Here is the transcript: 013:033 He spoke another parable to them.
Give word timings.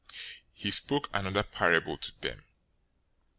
013:033 0.09 0.15
He 0.55 0.71
spoke 0.71 1.09
another 1.13 1.43
parable 1.43 1.95
to 1.95 2.11
them. 2.21 2.43